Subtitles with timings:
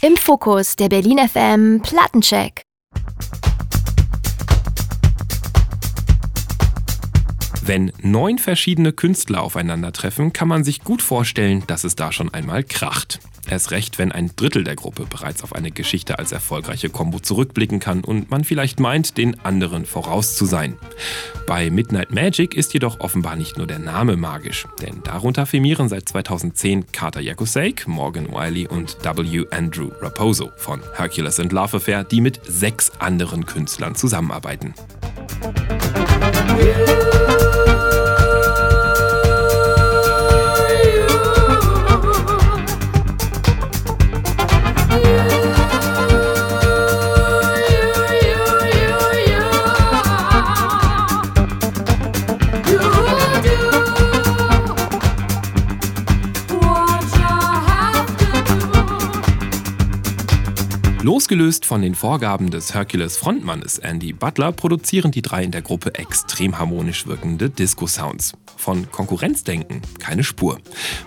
[0.00, 2.67] Im Fokus der Berlin FM Plattencheck.
[7.68, 12.64] Wenn neun verschiedene Künstler aufeinandertreffen, kann man sich gut vorstellen, dass es da schon einmal
[12.64, 13.20] kracht.
[13.46, 17.78] Erst recht, wenn ein Drittel der Gruppe bereits auf eine Geschichte als erfolgreiche Combo zurückblicken
[17.78, 20.78] kann und man vielleicht meint, den anderen voraus zu sein.
[21.46, 26.08] Bei Midnight Magic ist jedoch offenbar nicht nur der Name magisch, denn darunter firmieren seit
[26.08, 29.44] 2010 Carter Yakusake, Morgan Wiley und W.
[29.50, 34.72] Andrew Raposo von Hercules and Love Affair, die mit sechs anderen Künstlern zusammenarbeiten.
[61.08, 66.58] Losgelöst von den Vorgaben des Hercules-Frontmannes Andy Butler produzieren die drei in der Gruppe extrem
[66.58, 68.34] harmonisch wirkende Disco-Sounds.
[68.58, 70.58] Von Konkurrenzdenken keine Spur.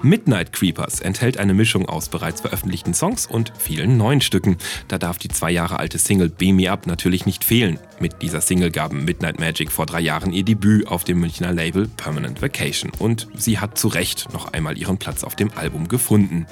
[0.00, 4.56] Midnight Creepers enthält eine Mischung aus bereits veröffentlichten Songs und vielen neuen Stücken.
[4.88, 7.78] Da darf die zwei Jahre alte Single Beam Me Up natürlich nicht fehlen.
[7.98, 11.86] Mit dieser Single gaben Midnight Magic vor drei Jahren ihr Debüt auf dem Münchner Label
[11.88, 16.46] Permanent Vacation und sie hat zu Recht noch einmal ihren Platz auf dem Album gefunden.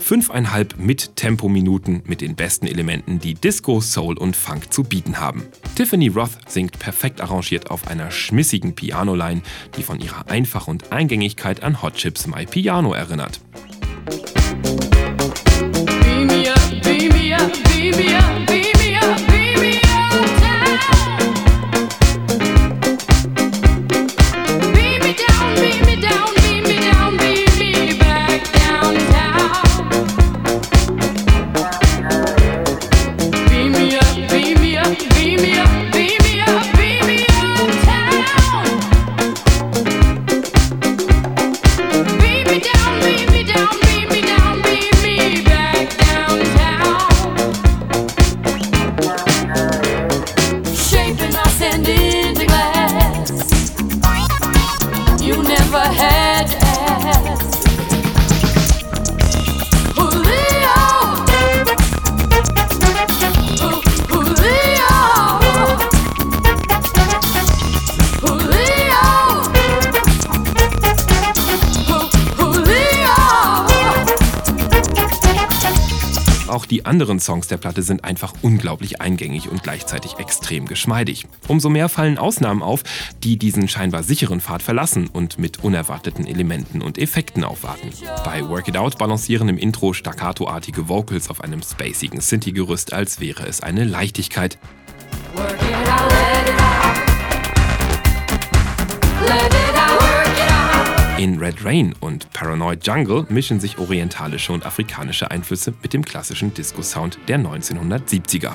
[0.00, 5.44] Fünfeinhalb Mit-Tempo-Minuten mit den besten Elementen, die Disco, Soul und Funk zu bieten haben.
[5.74, 9.42] Tiffany Roth singt perfekt arrangiert auf einer schmissigen Pianoline,
[9.76, 13.40] die von ihrer Einfach und Eingängigkeit an Hot Chips My Piano erinnert.
[16.04, 18.49] Beam me up, beam me up, beam me up,
[76.50, 81.28] Auch die anderen Songs der Platte sind einfach unglaublich eingängig und gleichzeitig extrem geschmeidig.
[81.46, 82.82] Umso mehr fallen Ausnahmen auf,
[83.22, 87.90] die diesen scheinbar sicheren Pfad verlassen und mit unerwarteten Elementen und Effekten aufwarten.
[88.24, 93.46] Bei Work It Out balancieren im Intro staccatoartige Vocals auf einem spacigen Synthi-Gerüst, als wäre
[93.46, 94.58] es eine Leichtigkeit.
[95.36, 96.96] Work it out, let it out.
[99.28, 99.59] Let it
[101.20, 106.54] in Red Rain und Paranoid Jungle mischen sich orientalische und afrikanische Einflüsse mit dem klassischen
[106.54, 108.54] Disco-Sound der 1970er.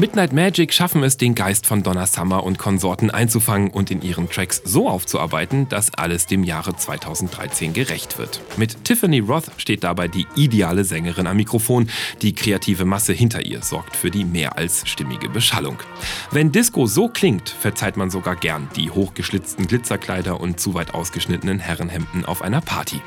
[0.00, 4.30] Midnight Magic schaffen es, den Geist von Donna Summer und Konsorten einzufangen und in ihren
[4.30, 8.40] Tracks so aufzuarbeiten, dass alles dem Jahre 2013 gerecht wird.
[8.56, 11.90] Mit Tiffany Roth steht dabei die ideale Sängerin am Mikrofon.
[12.22, 15.78] Die kreative Masse hinter ihr sorgt für die mehr als stimmige Beschallung.
[16.30, 21.58] Wenn Disco so klingt, verzeiht man sogar gern die hochgeschlitzten Glitzerkleider und zu weit ausgeschnittenen
[21.58, 23.00] Herrenhemden auf einer Party.